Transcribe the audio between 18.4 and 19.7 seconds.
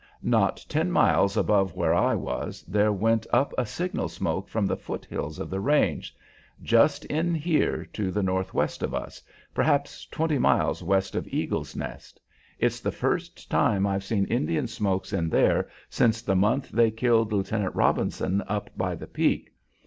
up by the peak.